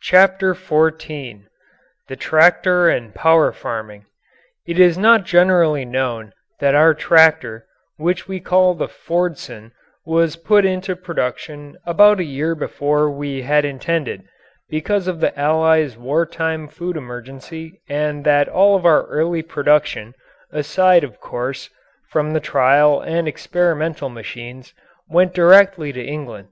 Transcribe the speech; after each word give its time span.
CHAPTER 0.00 0.54
XIV 0.54 1.42
THE 2.08 2.16
TRACTOR 2.16 2.88
AND 2.88 3.14
POWER 3.14 3.52
FARMING 3.52 4.06
It 4.66 4.78
is 4.80 4.96
not 4.96 5.26
generally 5.26 5.84
known 5.84 6.32
that 6.60 6.74
our 6.74 6.94
tractor, 6.94 7.66
which 7.98 8.26
we 8.26 8.40
call 8.40 8.72
the 8.72 8.88
"Fordson," 8.88 9.72
was 10.06 10.36
put 10.36 10.64
into 10.64 10.96
production 10.96 11.76
about 11.84 12.20
a 12.20 12.24
year 12.24 12.54
before 12.54 13.10
we 13.10 13.42
had 13.42 13.66
intended, 13.66 14.22
because 14.70 15.06
of 15.08 15.20
the 15.20 15.38
Allies' 15.38 15.98
war 15.98 16.24
time 16.24 16.68
food 16.68 16.96
emergency, 16.96 17.78
and 17.86 18.24
that 18.24 18.48
all 18.48 18.76
of 18.76 18.86
our 18.86 19.04
early 19.08 19.42
production 19.42 20.14
(aside, 20.50 21.04
of 21.04 21.20
course, 21.20 21.68
from 22.08 22.32
the 22.32 22.40
trial 22.40 23.02
and 23.02 23.28
experimental 23.28 24.08
machines) 24.08 24.72
went 25.10 25.34
directly 25.34 25.92
to 25.92 26.02
England. 26.02 26.48